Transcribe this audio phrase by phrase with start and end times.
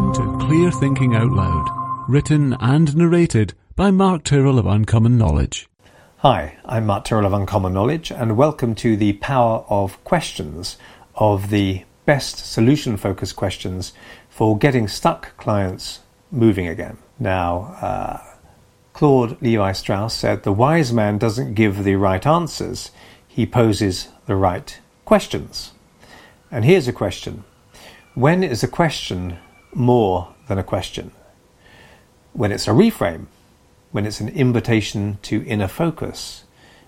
[0.00, 1.68] Welcome to Clear Thinking Out Loud,
[2.08, 5.68] written and narrated by Mark Tyrrell of Uncommon Knowledge.
[6.20, 10.78] Hi, I'm Mark Tyrrell of Uncommon Knowledge, and welcome to the Power of Questions
[11.16, 13.92] of the best solution focused questions
[14.30, 16.96] for getting stuck clients moving again.
[17.18, 18.20] Now, uh,
[18.94, 22.90] Claude Levi Strauss said, The wise man doesn't give the right answers,
[23.28, 25.72] he poses the right questions.
[26.50, 27.44] And here's a question
[28.14, 29.36] When is a question
[29.74, 31.12] more than a question?
[32.32, 33.26] When it's a reframe,
[33.92, 36.44] when it's an invitation to inner focus,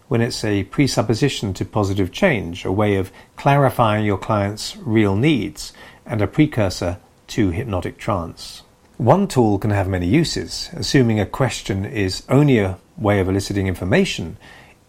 [0.08, 5.72] when it's a presupposition to positive change, a way of clarifying your client's real needs,
[6.04, 8.62] and a precursor to hypnotic trance.
[8.98, 10.68] One tool can have many uses.
[10.74, 14.36] Assuming a question is only a way of eliciting information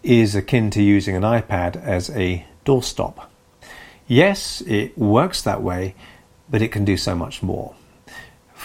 [0.02, 3.26] is akin to using an iPad as a doorstop.
[4.06, 5.94] Yes, it works that way,
[6.50, 7.74] but it can do so much more.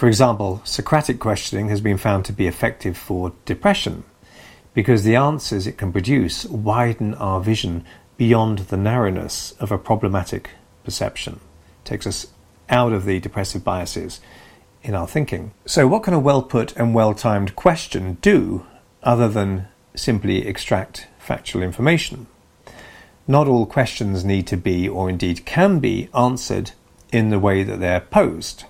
[0.00, 4.04] For example, Socratic questioning has been found to be effective for depression
[4.72, 7.84] because the answers it can produce widen our vision
[8.16, 10.52] beyond the narrowness of a problematic
[10.84, 11.34] perception.
[11.34, 12.28] It takes us
[12.70, 14.22] out of the depressive biases
[14.82, 15.52] in our thinking.
[15.66, 18.64] So, what can a well put and well timed question do
[19.02, 22.26] other than simply extract factual information?
[23.28, 26.70] Not all questions need to be, or indeed can be, answered
[27.12, 28.64] in the way that they're posed.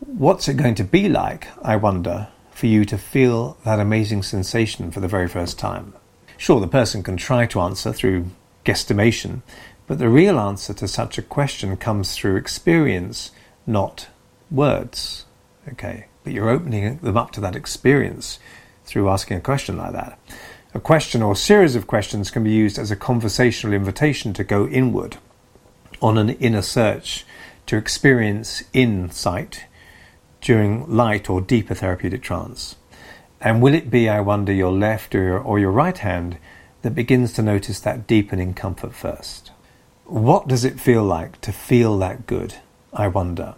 [0.00, 4.90] What's it going to be like, I wonder, for you to feel that amazing sensation
[4.90, 5.94] for the very first time?
[6.36, 8.26] Sure, the person can try to answer through
[8.66, 9.40] guesstimation,
[9.86, 13.30] but the real answer to such a question comes through experience,
[13.66, 14.08] not
[14.50, 15.24] words.
[15.66, 18.38] Okay, but you're opening them up to that experience
[18.84, 20.18] through asking a question like that.
[20.74, 24.68] A question or series of questions can be used as a conversational invitation to go
[24.68, 25.16] inward
[26.02, 27.24] on an inner search
[27.64, 29.64] to experience insight
[30.46, 32.76] during light or deeper therapeutic trance.
[33.40, 36.38] And will it be, I wonder, your left or your, or your right hand
[36.82, 39.50] that begins to notice that deepening comfort first?
[40.04, 42.54] What does it feel like to feel that good?
[42.92, 43.56] I wonder.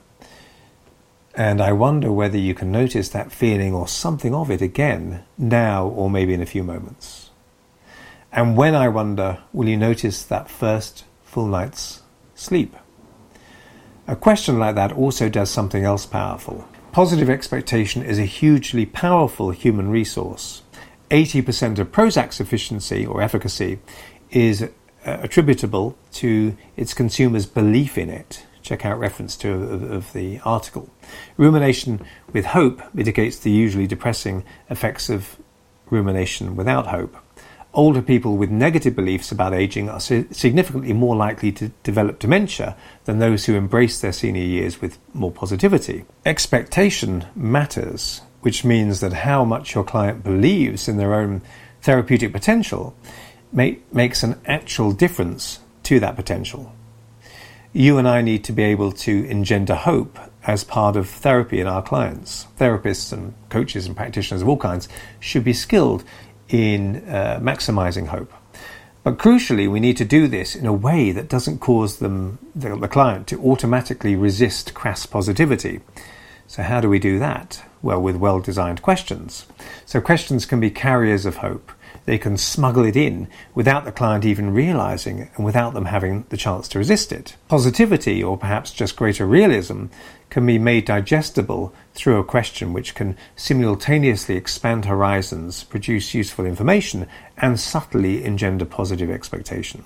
[1.34, 5.87] And I wonder whether you can notice that feeling or something of it again now
[5.87, 7.28] or maybe in a few moments.
[8.32, 12.00] And when I wonder, will you notice that first full night's
[12.34, 12.75] sleep?
[14.06, 16.66] A question like that also does something else powerful.
[16.93, 20.62] Positive expectation is a hugely powerful human resource.
[21.10, 23.78] 80% of Prozac's efficiency or efficacy
[24.31, 24.69] is uh,
[25.04, 28.47] attributable to its consumers' belief in it.
[28.62, 30.91] Check out reference to of, of the article.
[31.37, 35.37] Rumination with hope mitigates the usually depressing effects of
[35.91, 37.16] rumination without hope.
[37.74, 43.18] Older people with negative beliefs about aging are significantly more likely to develop dementia than
[43.18, 46.04] those who embrace their senior years with more positivity.
[46.24, 51.42] Expectation matters, which means that how much your client believes in their own
[51.82, 52.96] therapeutic potential
[53.52, 56.72] make, makes an actual difference to that potential
[57.72, 61.66] you and I need to be able to engender hope as part of therapy in
[61.66, 62.46] our clients.
[62.58, 64.88] Therapists and coaches and practitioners of all kinds
[65.20, 66.02] should be skilled
[66.48, 68.32] in uh, maximizing hope.
[69.04, 72.76] But crucially, we need to do this in a way that doesn't cause them, the,
[72.76, 75.81] the client to automatically resist crass positivity.
[76.47, 77.62] So, how do we do that?
[77.83, 79.47] Well, with well designed questions.
[79.87, 81.72] So, questions can be carriers of hope
[82.09, 86.25] they can smuggle it in without the client even realizing it and without them having
[86.31, 87.37] the chance to resist it.
[87.49, 89.89] Positivity, or perhaps just greater realism,
[90.31, 97.06] can be made digestible through a question which can simultaneously expand horizons, produce useful information,
[97.37, 99.84] and subtly engender positive expectation.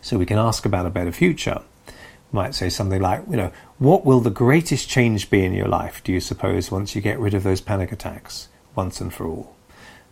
[0.00, 1.60] So we can ask about a better future.
[2.32, 6.02] Might say something like, you know, what will the greatest change be in your life,
[6.02, 9.54] do you suppose, once you get rid of those panic attacks once and for all?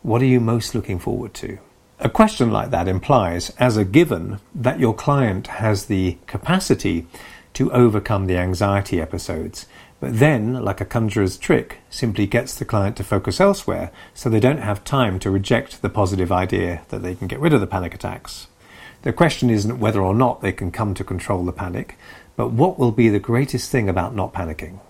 [0.02, 1.58] What are you most looking forward to?
[1.98, 7.06] A question like that implies, as a given, that your client has the capacity
[7.54, 9.66] to overcome the anxiety episodes,
[9.98, 14.40] but then, like a conjurer's trick, simply gets the client to focus elsewhere so they
[14.40, 17.66] don't have time to reject the positive idea that they can get rid of the
[17.66, 18.46] panic attacks.
[19.02, 21.96] The question isn't whether or not they can come to control the panic,
[22.36, 24.80] but what will be the greatest thing about not panicking?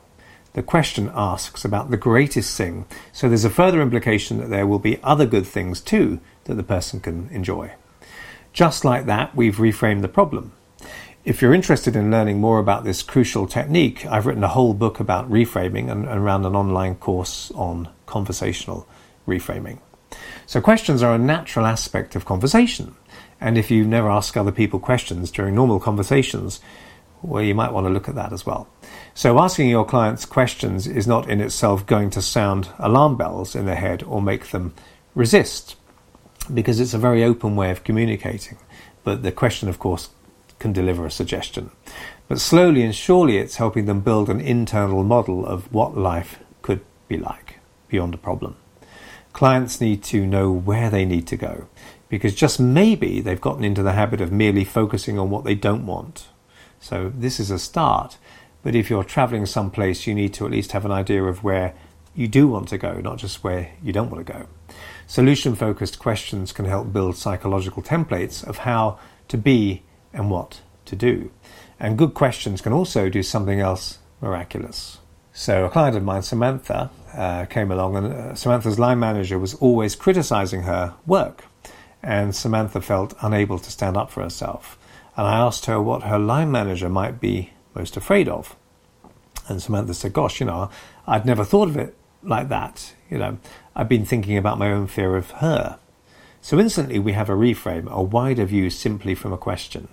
[0.52, 4.78] the question asks about the greatest thing, so there's a further implication that there will
[4.78, 7.70] be other good things too that the person can enjoy.
[8.52, 10.52] Just like that, we've reframed the problem.
[11.24, 14.98] If you're interested in learning more about this crucial technique, I've written a whole book
[14.98, 18.88] about reframing and, and ran an online course on conversational
[19.28, 19.78] reframing.
[20.46, 22.96] So, questions are a natural aspect of conversation.
[23.40, 26.60] And if you never ask other people questions during normal conversations,
[27.22, 28.68] well, you might want to look at that as well.
[29.14, 33.66] So asking your clients questions is not in itself going to sound alarm bells in
[33.66, 34.74] their head or make them
[35.14, 35.76] resist,
[36.52, 38.58] because it's a very open way of communicating.
[39.04, 40.10] But the question, of course,
[40.58, 41.70] can deliver a suggestion.
[42.28, 46.80] But slowly and surely, it's helping them build an internal model of what life could
[47.08, 47.58] be like
[47.88, 48.56] beyond a problem.
[49.32, 51.66] Clients need to know where they need to go
[52.10, 55.86] because just maybe they've gotten into the habit of merely focusing on what they don't
[55.86, 56.28] want.
[56.78, 58.18] So this is a start.
[58.62, 61.74] But if you're traveling someplace, you need to at least have an idea of where
[62.14, 64.46] you do want to go, not just where you don't want to go.
[65.06, 68.98] Solution focused questions can help build psychological templates of how
[69.28, 71.30] to be and what to do.
[71.78, 74.98] And good questions can also do something else miraculous.
[75.32, 79.54] So, a client of mine, Samantha, uh, came along, and uh, Samantha's line manager was
[79.54, 81.44] always criticizing her work.
[82.02, 84.78] And Samantha felt unable to stand up for herself.
[85.16, 88.56] And I asked her what her line manager might be most afraid of.
[89.48, 90.70] And Samantha said, Gosh, you know,
[91.06, 92.94] I'd never thought of it like that.
[93.10, 93.38] You know,
[93.74, 95.78] I've been thinking about my own fear of her.
[96.42, 99.88] So instantly we have a reframe, a wider view simply from a question.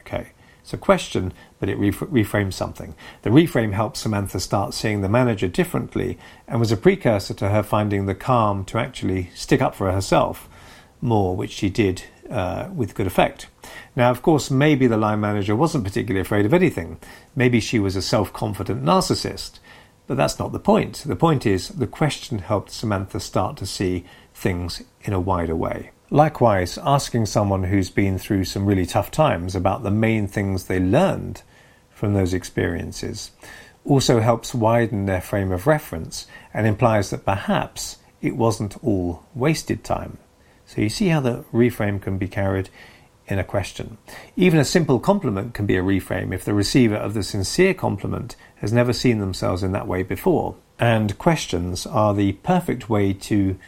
[0.00, 0.30] Okay,
[0.60, 2.94] it's a question, but it reframes something.
[3.22, 6.18] The reframe helped Samantha start seeing the manager differently
[6.48, 10.48] and was a precursor to her finding the calm to actually stick up for herself
[11.00, 13.48] more, which she did uh, with good effect.
[13.96, 16.98] Now, of course, maybe the line manager wasn't particularly afraid of anything.
[17.34, 19.58] Maybe she was a self confident narcissist.
[20.06, 21.04] But that's not the point.
[21.06, 24.04] The point is the question helped Samantha start to see
[24.34, 25.92] things in a wider way.
[26.10, 30.80] Likewise, asking someone who's been through some really tough times about the main things they
[30.80, 31.42] learned
[31.90, 33.30] from those experiences
[33.84, 39.84] also helps widen their frame of reference and implies that perhaps it wasn't all wasted
[39.84, 40.18] time.
[40.70, 42.68] So you see how the reframe can be carried
[43.26, 43.98] in a question.
[44.36, 48.36] Even a simple compliment can be a reframe if the receiver of the sincere compliment
[48.58, 50.54] has never seen themselves in that way before.
[50.78, 53.58] And questions are the perfect way to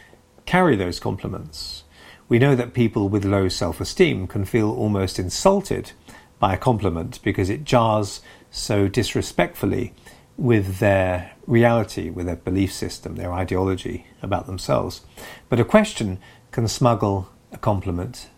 [0.47, 1.83] carry those compliments.
[2.29, 5.91] We know that people with low self esteem can feel almost insulted
[6.39, 8.21] by a compliment because it jars
[8.53, 9.93] so disrespectfully
[10.37, 15.01] with their reality, with their belief system, their ideology about themselves.
[15.49, 16.21] But a question
[16.53, 18.29] can smuggle a compliment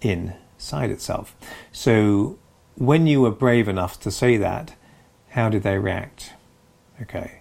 [0.00, 1.36] inside itself.
[1.72, 2.38] So
[2.76, 4.74] when you were brave enough to say that,
[5.30, 6.32] how did they react?
[7.02, 7.40] Okay.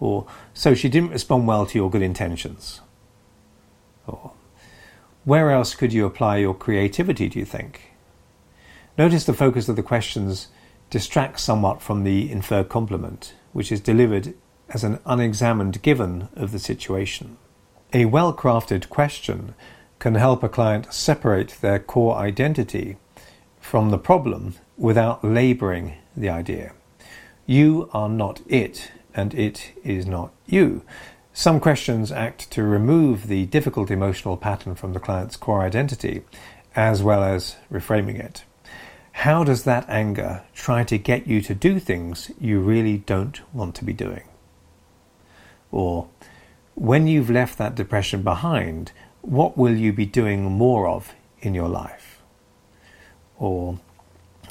[0.00, 2.80] Or, so she didn't respond well to your good intentions.
[4.06, 4.32] Or,
[5.24, 7.92] where else could you apply your creativity, do you think?
[8.98, 10.48] Notice the focus of the questions
[10.90, 14.34] distracts somewhat from the inferred compliment, which is delivered
[14.68, 17.36] as an unexamined given of the situation.
[17.96, 19.54] A well crafted question
[20.00, 22.96] can help a client separate their core identity
[23.60, 26.72] from the problem without laboring the idea.
[27.46, 30.82] You are not it, and it is not you.
[31.32, 36.24] Some questions act to remove the difficult emotional pattern from the client's core identity,
[36.74, 38.42] as well as reframing it.
[39.12, 43.76] How does that anger try to get you to do things you really don't want
[43.76, 44.24] to be doing?
[45.70, 46.08] Or,
[46.74, 51.68] when you've left that depression behind, what will you be doing more of in your
[51.68, 52.20] life?
[53.38, 53.78] Or,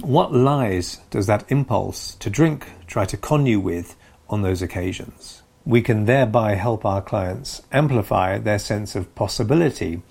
[0.02, 3.96] what lies does that impulse to drink try to con you with
[4.30, 5.44] on those occasions?
[5.66, 10.02] We can thereby help our clients amplify their sense of possibility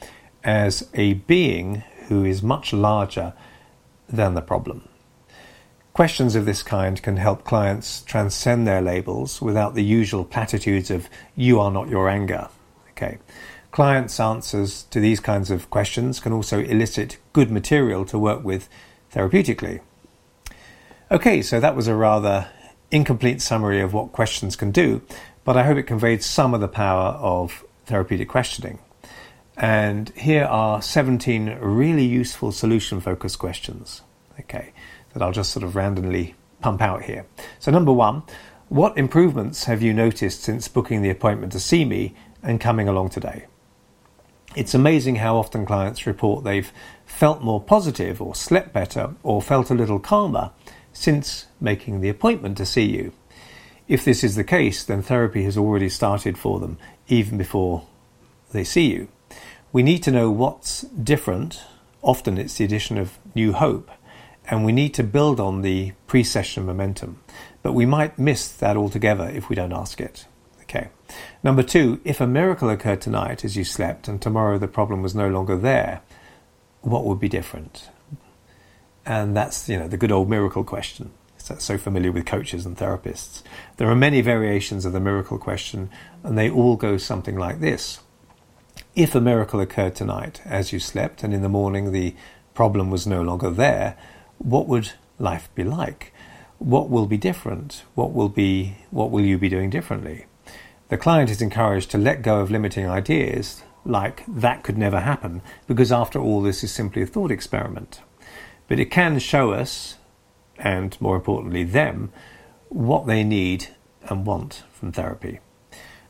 [0.45, 3.35] as a being who is much larger
[4.09, 4.89] than the problem.
[5.95, 11.09] Questions of this kind can help clients transcend their labels without the usual platitudes of
[11.37, 12.49] you are not your anger.
[12.91, 13.19] Okay.
[13.73, 18.69] Clients' answers to these kinds of questions can also elicit good material to work with
[19.13, 19.81] therapeutically.
[21.11, 22.49] Okay, so that was a rather
[22.91, 25.03] incomplete summary of what questions can do,
[25.45, 28.79] but I hope it conveyed some of the power of therapeutic questioning.
[29.57, 34.01] And here are 17 really useful solution focused questions,
[34.41, 34.73] okay,
[35.13, 37.27] that I'll just sort of randomly pump out here.
[37.59, 38.23] So, number one,
[38.69, 43.11] what improvements have you noticed since booking the appointment to see me and coming along
[43.11, 43.47] today?
[44.55, 46.73] It's amazing how often clients report they've
[47.07, 50.51] felt more positive or slept better or felt a little calmer
[50.93, 53.13] since making the appointment to see you.
[53.89, 56.79] If this is the case, then therapy has already started for them
[57.09, 57.87] even before
[58.53, 59.09] they see you.
[59.73, 61.63] We need to know what's different.
[62.03, 63.91] Often it's the addition of new hope,
[64.47, 67.21] and we need to build on the pre session momentum.
[67.63, 70.27] But we might miss that altogether if we don't ask it.
[70.63, 70.89] Okay.
[71.43, 75.15] Number two, if a miracle occurred tonight as you slept and tomorrow the problem was
[75.15, 76.01] no longer there,
[76.81, 77.89] what would be different?
[79.05, 81.11] And that's, you know, the good old miracle question.
[81.51, 83.43] It's so familiar with coaches and therapists.
[83.77, 85.91] There are many variations of the miracle question,
[86.23, 87.99] and they all go something like this.
[88.95, 92.15] If a miracle occurred tonight as you slept, and in the morning the
[92.55, 93.97] problem was no longer there,
[94.43, 96.13] what would life be like?
[96.59, 97.85] What will be different?
[97.95, 100.27] What will be what will you be doing differently?
[100.89, 105.43] The client is encouraged to let go of limiting ideas like that could never happen
[105.67, 108.01] because after all this is simply a thought experiment.
[108.69, 109.97] But it can show us
[110.59, 112.13] and more importantly them
[112.69, 113.69] what they need
[114.09, 115.41] and want from therapy.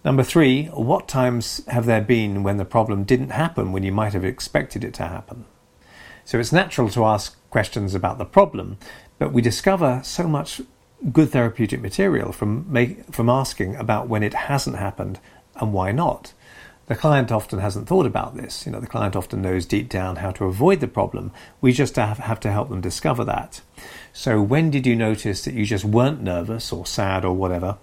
[0.05, 4.15] Number 3, what times have there been when the problem didn't happen when you might
[4.15, 5.45] have expected it to happen?
[6.25, 8.79] So it's natural to ask questions about the problem,
[9.19, 10.63] but we discover so much
[11.13, 15.21] good therapeutic material from, make, from asking about when it hasn't happened
[15.57, 16.33] and why not.
[16.87, 18.65] The client often hasn't thought about this.
[18.65, 21.31] You know, the client often knows deep down how to avoid the problem.
[21.61, 23.61] We just have, have to help them discover that.
[24.13, 27.79] So, when did you notice that you just weren't nervous or sad or whatever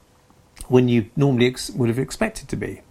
[0.68, 2.82] when you normally ex- would have expected to be?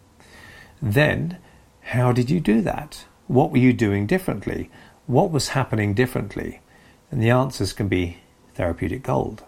[0.80, 1.38] Then,
[1.82, 3.04] how did you do that?
[3.26, 4.70] What were you doing differently?
[5.06, 6.60] What was happening differently?
[7.10, 8.18] And the answers can be
[8.54, 9.44] therapeutic gold.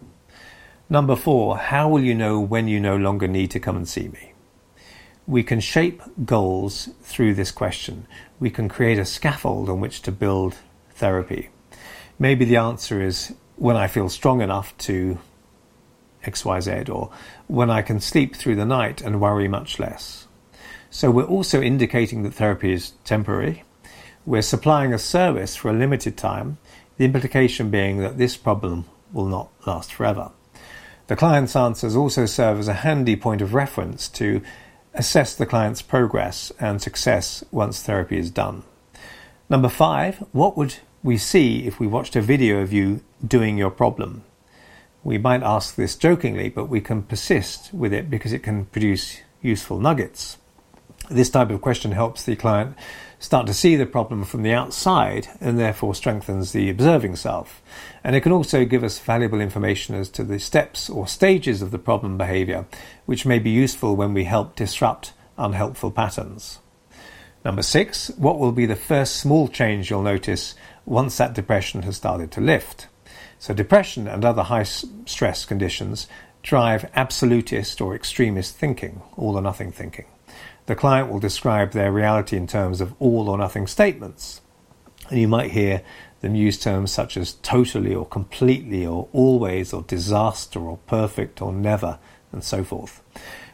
[0.89, 4.09] Number four, how will you know when you no longer need to come and see
[4.09, 4.33] me?
[5.27, 8.07] We can shape goals through this question.
[8.41, 10.57] We can create a scaffold on which to build
[10.91, 11.51] therapy.
[12.19, 15.19] Maybe the answer is when I feel strong enough to
[16.25, 17.11] XYZ, or
[17.47, 20.27] when I can sleep through the night and worry much less.
[20.91, 23.65] So we're also indicating that therapy is temporary,
[24.27, 26.59] we're supplying a service for a limited time,
[27.01, 30.31] the implication being that this problem will not last forever.
[31.07, 34.43] The client's answers also serve as a handy point of reference to
[34.93, 38.65] assess the client's progress and success once therapy is done.
[39.49, 43.71] Number five, what would we see if we watched a video of you doing your
[43.71, 44.23] problem?
[45.03, 49.21] We might ask this jokingly, but we can persist with it because it can produce
[49.41, 50.37] useful nuggets.
[51.09, 52.77] This type of question helps the client
[53.21, 57.63] start to see the problem from the outside and therefore strengthens the observing self.
[58.03, 61.71] And it can also give us valuable information as to the steps or stages of
[61.71, 62.65] the problem behavior,
[63.05, 66.61] which may be useful when we help disrupt unhelpful patterns.
[67.45, 70.55] Number six, what will be the first small change you'll notice
[70.87, 72.89] once that depression has started to lift?
[73.39, 76.07] So, depression and other high stress conditions
[76.43, 80.07] drive absolutist or extremist thinking, all or nothing thinking
[80.71, 84.41] the client will describe their reality in terms of all or nothing statements.
[85.09, 85.83] And you might hear
[86.21, 91.53] them use terms such as totally or completely or always or disaster or perfect or
[91.53, 91.99] never
[92.31, 93.03] and so forth.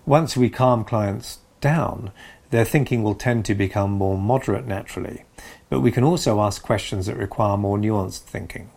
[0.05, 2.13] Once we calm clients down,
[2.51, 5.25] their thinking will tend to become more moderate naturally.
[5.71, 8.69] But we can also ask questions that require more nuanced thinking.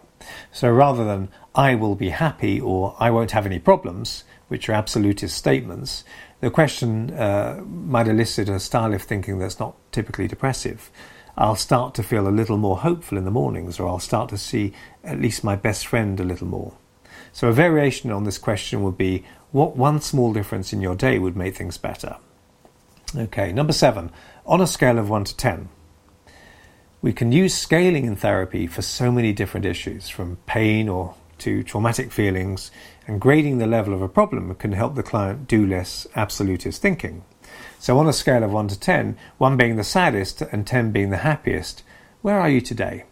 [0.54, 4.74] So rather than I will be happy or I won't have any problems, which are
[4.74, 6.06] absolutist statements,
[6.42, 10.90] the question uh, might elicit a style of thinking that's not typically depressive.
[11.38, 14.38] I'll start to feel a little more hopeful in the mornings, or I'll start to
[14.38, 16.74] see at least my best friend a little more.
[17.32, 21.20] So, a variation on this question would be what one small difference in your day
[21.20, 22.18] would make things better?
[23.16, 24.12] Okay, number seven,
[24.46, 25.70] on a scale of 1 to 10.
[27.02, 31.64] We can use scaling in therapy for so many different issues, from pain or to
[31.64, 32.72] traumatic feelings,
[33.10, 37.24] and grading the level of a problem can help the client do less absolutist thinking.
[37.80, 41.10] So, on a scale of 1 to 10, 1 being the saddest and 10 being
[41.10, 41.82] the happiest,
[42.22, 43.06] where are you today?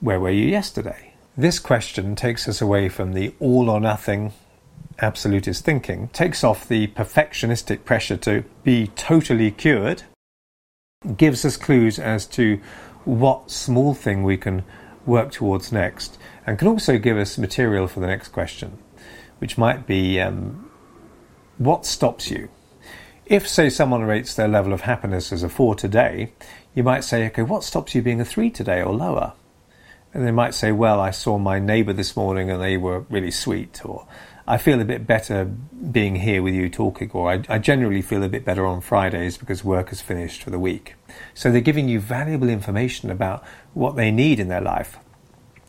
[0.00, 1.14] Where were you yesterday?
[1.38, 4.34] This question takes us away from the all or nothing
[4.98, 10.02] absolutist thinking, takes off the perfectionistic pressure to be totally cured,
[11.16, 12.60] gives us clues as to
[13.06, 14.64] what small thing we can
[15.06, 18.78] work towards next, and can also give us material for the next question,
[19.38, 20.70] which might be um,
[21.58, 22.48] what stops you?
[23.26, 26.32] If, say, someone rates their level of happiness as a 4 today,
[26.74, 29.32] you might say, okay, what stops you being a 3 today or lower?
[30.14, 33.32] And they might say, well, I saw my neighbour this morning and they were really
[33.32, 34.06] sweet, or
[34.46, 38.22] I feel a bit better being here with you talking, or I, I, generally feel
[38.22, 40.94] a bit better on Fridays because work is finished for the week.
[41.34, 44.98] So they're giving you valuable information about what they need in their life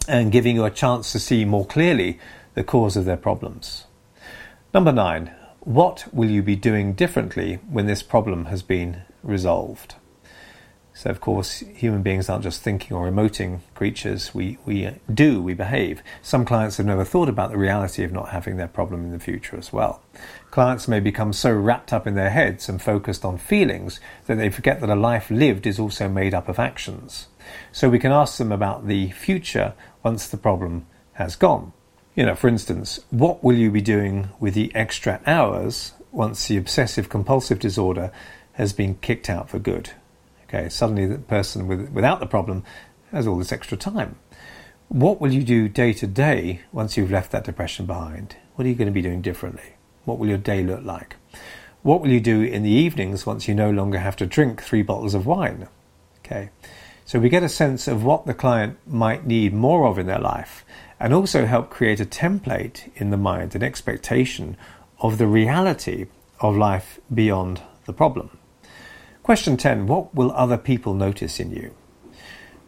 [0.07, 2.19] and giving you a chance to see more clearly
[2.53, 3.85] the cause of their problems.
[4.73, 9.95] Number nine, what will you be doing differently when this problem has been resolved?
[10.97, 14.33] So, of course, human beings aren't just thinking or emoting creatures.
[14.33, 16.01] We, we do, we behave.
[16.23, 19.19] Some clients have never thought about the reality of not having their problem in the
[19.19, 20.01] future as well.
[20.49, 24.49] Clients may become so wrapped up in their heads and focused on feelings that they
[24.49, 27.27] forget that a life lived is also made up of actions.
[27.71, 31.73] So we can ask them about the future once the problem has gone.
[32.15, 36.57] You know, for instance, what will you be doing with the extra hours once the
[36.57, 38.11] obsessive compulsive disorder
[38.53, 39.91] has been kicked out for good?
[40.45, 42.63] Okay, suddenly the person with, without the problem
[43.11, 44.17] has all this extra time.
[44.89, 48.37] What will you do day to day once you've left that depression behind?
[48.55, 49.73] What are you going to be doing differently?
[50.05, 51.17] What will your day look like?
[51.83, 54.81] What will you do in the evenings once you no longer have to drink three
[54.81, 55.67] bottles of wine?
[56.19, 56.49] Okay,
[57.07, 60.19] so we get a sense of what the client might need more of in their
[60.19, 60.65] life
[60.99, 64.57] and also help create a template in the mind, an expectation
[64.99, 66.07] of the reality
[66.41, 68.37] of life beyond the problem.
[69.23, 71.73] Question 10 What will other people notice in you?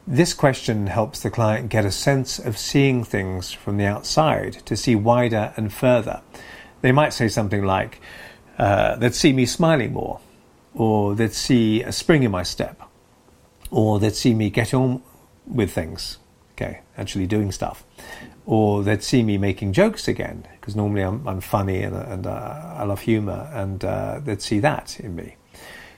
[0.07, 4.77] This question helps the client get a sense of seeing things from the outside to
[4.77, 6.21] see wider and further.
[6.79, 7.99] They might say something like,
[8.57, 10.21] uh, they'd see me smiling more,
[10.73, 12.81] or they'd see a spring in my step,
[13.71, 15.01] or they'd see me get on
[15.45, 16.17] with things,
[16.53, 17.83] okay, actually doing stuff
[18.49, 22.73] or they'd see me making jokes again because normally I'm, I'm, funny and, and uh,
[22.77, 25.35] I love humour, and uh, they'd see that in me.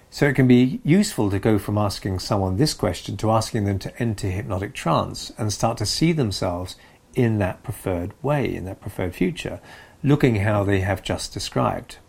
[0.10, 3.80] So it can be useful to go from asking someone this question to asking them
[3.80, 6.76] to enter hypnotic trance and start to see themselves
[7.16, 9.62] in that preferred way, in that preferred future,
[10.04, 12.00] looking how they have just described.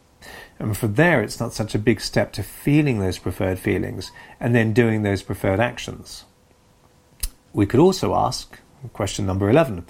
[0.62, 4.54] And from there, it's not such a big step to feeling those preferred feelings and
[4.54, 6.24] then doing those preferred actions.
[7.52, 8.60] We could also ask,
[8.92, 9.84] question number 11,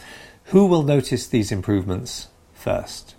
[0.45, 3.15] who will notice these improvements first?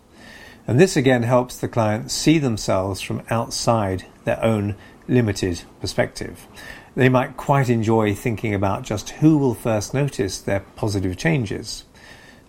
[0.65, 4.75] And this again helps the client see themselves from outside their own
[5.07, 6.47] limited perspective.
[6.95, 11.83] They might quite enjoy thinking about just who will first notice their positive changes.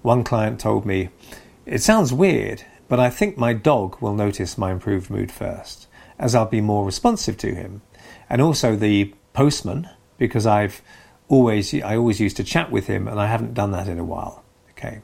[0.00, 1.11] One client told me,
[1.66, 5.87] It sounds weird, but I think my dog will notice my improved mood first,
[6.19, 7.83] as I'll be more responsive to him.
[8.29, 9.88] And also the postman,
[10.19, 10.83] because I've
[11.29, 14.05] always I always used to chat with him and I haven't done that in a
[14.05, 14.45] while.
[14.71, 15.00] Okay.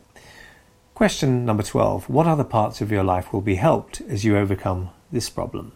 [0.94, 2.10] Question number 12.
[2.10, 5.72] What other parts of your life will be helped as you overcome this problem?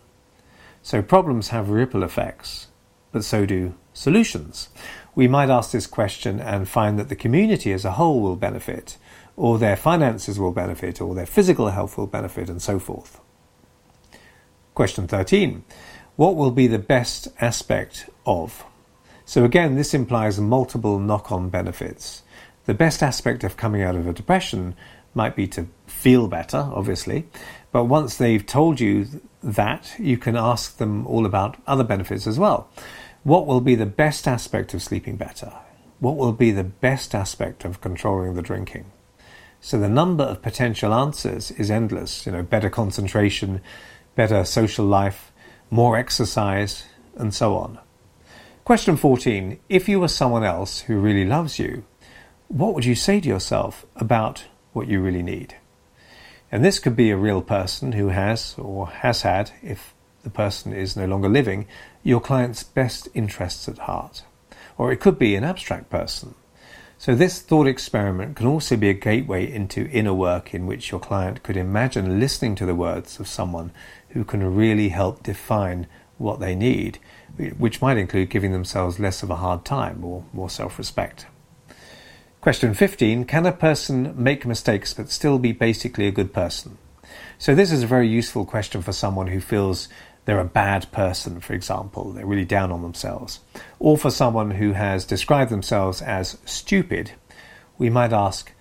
[0.82, 2.66] So, problems have ripple effects,
[3.10, 4.68] but so do solutions.
[5.14, 8.98] We might ask this question and find that the community as a whole will benefit,
[9.36, 13.20] or their finances will benefit, or their physical health will benefit, and so forth.
[14.74, 15.64] Question 13.
[16.16, 18.64] What will be the best aspect of?
[19.24, 22.22] So, again, this implies multiple knock on benefits.
[22.66, 24.74] The best aspect of coming out of a depression
[25.14, 27.26] might be to feel better, obviously,
[27.72, 29.06] but once they've told you
[29.42, 32.68] that, you can ask them all about other benefits as well.
[33.22, 35.52] What will be the best aspect of sleeping better?
[35.98, 38.86] What will be the best aspect of controlling the drinking?
[39.64, 42.26] So the number of potential answers is endless.
[42.26, 43.62] You know, better concentration,
[44.14, 45.32] better social life,
[45.70, 46.84] more exercise,
[47.16, 47.78] and so on.
[48.66, 49.58] Question 14.
[49.70, 51.84] If you were someone else who really loves you,
[52.48, 55.56] what would you say to yourself about what you really need?
[56.52, 60.74] And this could be a real person who has or has had, if the person
[60.74, 61.66] is no longer living,
[62.02, 64.24] your client's best interests at heart.
[64.76, 66.34] Or it could be an abstract person.
[67.04, 71.00] So, this thought experiment can also be a gateway into inner work in which your
[71.00, 73.72] client could imagine listening to the words of someone
[74.12, 75.86] who can really help define
[76.16, 76.98] what they need,
[77.58, 81.26] which might include giving themselves less of a hard time or more self respect.
[82.40, 86.78] Question 15 Can a person make mistakes but still be basically a good person?
[87.36, 89.90] So, this is a very useful question for someone who feels
[90.24, 93.40] they're a bad person, for example, they're really down on themselves.
[93.78, 97.12] Or for someone who has described themselves as stupid,
[97.78, 98.52] we might ask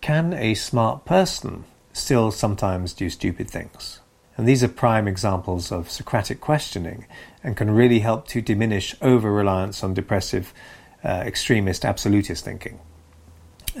[0.00, 4.00] Can a smart person still sometimes do stupid things?
[4.36, 7.06] And these are prime examples of Socratic questioning
[7.42, 10.52] and can really help to diminish over reliance on depressive,
[11.02, 12.78] uh, extremist, absolutist thinking.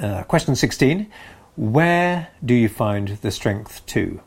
[0.00, 1.10] Uh, question 16
[1.56, 4.20] Where do you find the strength to?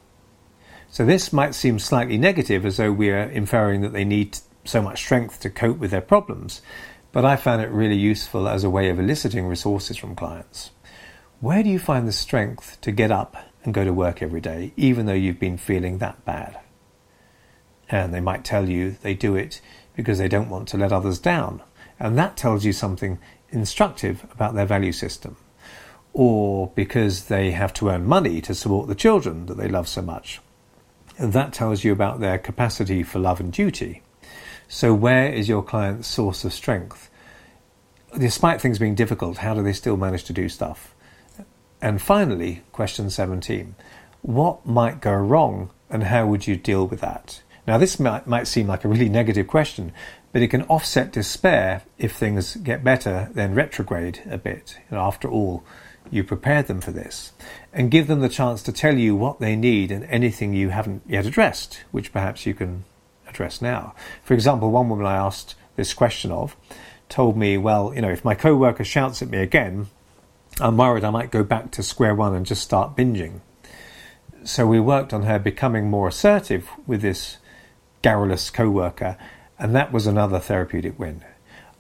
[0.91, 4.81] So, this might seem slightly negative as though we are inferring that they need so
[4.81, 6.61] much strength to cope with their problems,
[7.11, 10.71] but I found it really useful as a way of eliciting resources from clients.
[11.41, 14.73] Where do you find the strength to get up and go to work every day,
[14.77, 16.59] even though you've been feeling that bad?
[17.87, 19.61] And they might tell you they do it
[19.95, 21.61] because they don't want to let others down,
[21.99, 23.19] and that tells you something
[23.51, 25.37] instructive about their value system
[26.13, 30.01] or because they have to earn money to support the children that they love so
[30.01, 30.41] much.
[31.19, 34.03] That tells you about their capacity for love and duty.
[34.69, 37.09] So, where is your client's source of strength?
[38.17, 40.95] Despite things being difficult, how do they still manage to do stuff?
[41.81, 43.75] And finally, question 17
[44.21, 47.41] What might go wrong and how would you deal with that?
[47.67, 49.91] Now, this might, might seem like a really negative question,
[50.31, 54.77] but it can offset despair if things get better, then retrograde a bit.
[54.89, 55.63] After all,
[56.11, 57.33] you prepared them for this,
[57.73, 61.03] and give them the chance to tell you what they need and anything you haven't
[61.07, 62.83] yet addressed, which perhaps you can
[63.27, 63.93] address now.
[64.23, 66.55] For example, one woman I asked this question of
[67.07, 69.87] told me, well, you know, if my coworker shouts at me again,
[70.59, 73.41] I'm worried I might go back to square one and just start binging.
[74.43, 77.37] So we worked on her becoming more assertive with this
[78.01, 79.17] garrulous coworker,
[79.57, 81.23] and that was another therapeutic win.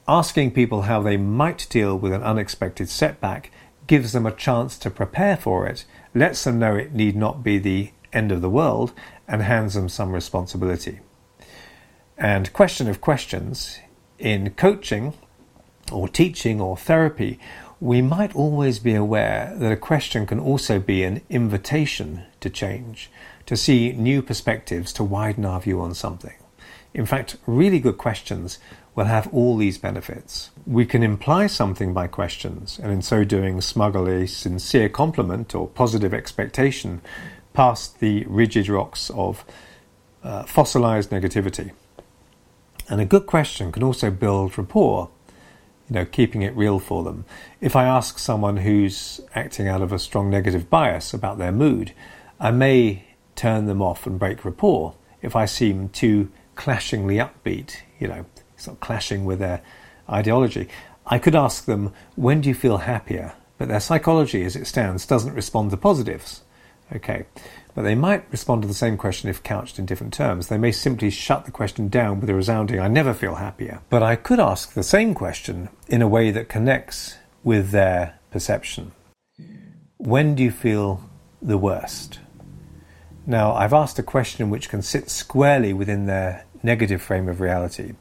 [0.07, 3.51] Asking people how they might deal with an unexpected setback
[3.89, 7.57] gives them a chance to prepare for it, lets them know it need not be
[7.57, 8.93] the end of the world,
[9.27, 10.99] and hands them some responsibility.
[12.15, 13.79] And question of questions
[14.19, 15.15] in coaching
[15.91, 17.39] or teaching or therapy,
[17.79, 23.09] we might always be aware that a question can also be an invitation to change,
[23.47, 26.35] to see new perspectives, to widen our view on something.
[26.93, 28.59] In fact, really good questions
[28.99, 30.49] will have all these benefits.
[30.67, 35.69] We can imply something by questions, and in so doing, smuggle a sincere compliment or
[35.69, 36.99] positive expectation
[37.53, 39.45] past the rigid rocks of
[40.21, 41.71] uh, fossilized negativity.
[42.89, 45.09] And a good question can also build rapport,
[45.89, 47.23] you know, keeping it real for them.
[47.61, 51.93] If I ask someone who's acting out of a strong negative bias about their mood,
[52.37, 53.05] I may
[53.37, 58.25] turn them off and break rapport if I seem too clashingly upbeat, you know,
[58.67, 59.61] of clashing with their
[60.09, 60.67] ideology.
[61.05, 63.33] I could ask them, when do you feel happier?
[63.57, 66.41] But their psychology as it stands doesn't respond to positives.
[66.95, 67.25] Okay.
[67.75, 70.47] But they might respond to the same question if couched in different terms.
[70.47, 73.81] They may simply shut the question down with a resounding, I never feel happier.
[73.89, 78.91] But I could ask the same question in a way that connects with their perception.
[79.97, 81.03] When do you feel
[81.41, 82.19] the worst?
[83.25, 87.93] Now, I've asked a question which can sit squarely within their negative frame of reality,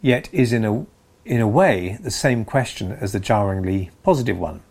[0.00, 0.86] yet is in a,
[1.24, 4.62] in a way the same question as the jarringly positive one.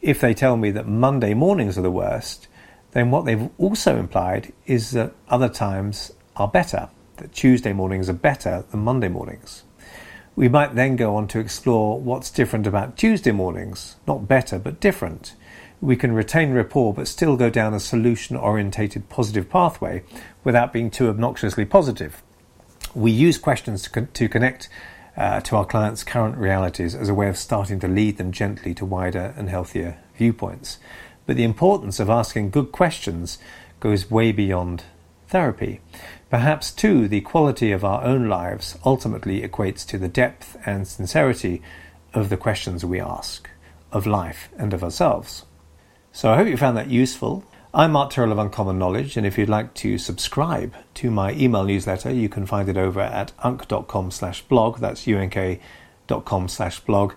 [0.00, 2.48] If they tell me that Monday mornings are the worst,
[2.92, 8.14] then what they've also implied is that other times are better, that Tuesday mornings are
[8.14, 9.64] better than Monday mornings.
[10.34, 14.80] We might then go on to explore what's different about Tuesday mornings, not better, but
[14.80, 15.34] different.
[15.80, 20.02] We can retain rapport but still go down a solution orientated positive pathway
[20.44, 22.22] without being too obnoxiously positive.
[22.96, 24.70] We use questions to, con- to connect
[25.18, 28.72] uh, to our clients' current realities as a way of starting to lead them gently
[28.72, 30.78] to wider and healthier viewpoints.
[31.26, 33.38] But the importance of asking good questions
[33.80, 34.84] goes way beyond
[35.28, 35.82] therapy.
[36.30, 41.60] Perhaps, too, the quality of our own lives ultimately equates to the depth and sincerity
[42.14, 43.50] of the questions we ask,
[43.92, 45.44] of life and of ourselves.
[46.12, 47.44] So I hope you found that useful.
[47.76, 51.62] I'm Mark Tyrrell of Uncommon Knowledge, and if you'd like to subscribe to my email
[51.62, 54.78] newsletter, you can find it over at unk.com slash blog.
[54.78, 57.12] That's unk.com slash blog.